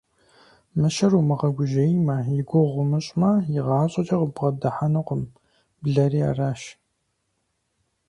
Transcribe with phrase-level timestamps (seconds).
[0.79, 5.21] Мыщэр умыгъэгужьеймэ, и гугъу умыщӀмэ, игъащӀэкӀэ къыббгъэдыхьэнукъым,
[5.83, 6.61] блэри аращ.